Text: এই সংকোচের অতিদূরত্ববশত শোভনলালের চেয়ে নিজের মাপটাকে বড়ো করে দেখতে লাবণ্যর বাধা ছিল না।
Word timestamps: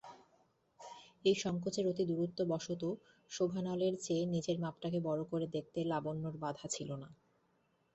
এই 1.25 1.35
সংকোচের 1.35 1.85
অতিদূরত্ববশত 1.87 2.83
শোভনলালের 3.31 3.93
চেয়ে 4.01 4.23
নিজের 4.25 4.57
মাপটাকে 4.59 4.99
বড়ো 5.07 5.23
করে 5.25 5.45
দেখতে 5.55 5.79
লাবণ্যর 5.91 6.35
বাধা 6.43 6.67
ছিল 6.67 6.89
না। 6.95 7.09